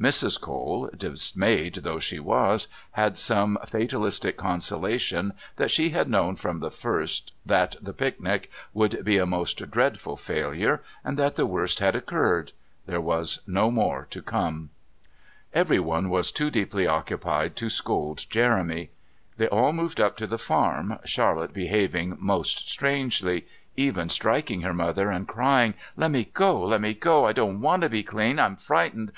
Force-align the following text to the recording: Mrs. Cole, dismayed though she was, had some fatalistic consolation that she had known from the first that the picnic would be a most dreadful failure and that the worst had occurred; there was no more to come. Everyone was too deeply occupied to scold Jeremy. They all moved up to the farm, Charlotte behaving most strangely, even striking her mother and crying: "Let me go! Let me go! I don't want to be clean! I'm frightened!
Mrs. 0.00 0.40
Cole, 0.40 0.88
dismayed 0.96 1.74
though 1.82 1.98
she 1.98 2.18
was, 2.18 2.68
had 2.92 3.18
some 3.18 3.58
fatalistic 3.66 4.34
consolation 4.38 5.34
that 5.56 5.70
she 5.70 5.90
had 5.90 6.08
known 6.08 6.36
from 6.36 6.60
the 6.60 6.70
first 6.70 7.34
that 7.44 7.76
the 7.82 7.92
picnic 7.92 8.50
would 8.72 9.04
be 9.04 9.18
a 9.18 9.26
most 9.26 9.70
dreadful 9.70 10.16
failure 10.16 10.80
and 11.04 11.18
that 11.18 11.36
the 11.36 11.44
worst 11.44 11.80
had 11.80 11.94
occurred; 11.94 12.52
there 12.86 12.98
was 13.02 13.42
no 13.46 13.70
more 13.70 14.06
to 14.08 14.22
come. 14.22 14.70
Everyone 15.52 16.08
was 16.08 16.32
too 16.32 16.48
deeply 16.50 16.86
occupied 16.86 17.54
to 17.56 17.68
scold 17.68 18.24
Jeremy. 18.30 18.88
They 19.36 19.48
all 19.48 19.74
moved 19.74 20.00
up 20.00 20.16
to 20.16 20.26
the 20.26 20.38
farm, 20.38 20.98
Charlotte 21.04 21.52
behaving 21.52 22.16
most 22.18 22.70
strangely, 22.70 23.46
even 23.76 24.08
striking 24.08 24.62
her 24.62 24.72
mother 24.72 25.10
and 25.10 25.28
crying: 25.28 25.74
"Let 25.94 26.10
me 26.10 26.30
go! 26.32 26.64
Let 26.64 26.80
me 26.80 26.94
go! 26.94 27.26
I 27.26 27.34
don't 27.34 27.60
want 27.60 27.82
to 27.82 27.90
be 27.90 28.02
clean! 28.02 28.38
I'm 28.40 28.56
frightened! 28.56 29.12